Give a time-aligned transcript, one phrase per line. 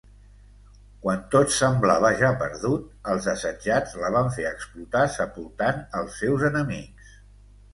[1.03, 7.17] Quan tot semblava ja perdut, els assetjats la van fer explotar sepultant els seus enemics.